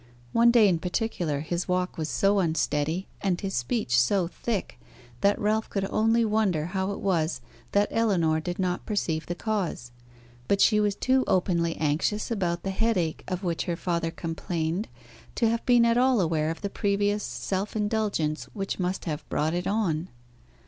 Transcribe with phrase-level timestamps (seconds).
[0.33, 4.79] One day in particular his walk was so unsteady and his speech so thick,
[5.19, 7.39] that Ralph could only wonder how it was
[7.73, 9.91] that Ellinor did not perceive the cause;
[10.47, 14.87] but she was too openly anxious about the headache of which her father complained
[15.35, 19.53] to have been at all aware of the previous self indulgence which must have brought
[19.53, 20.07] it on.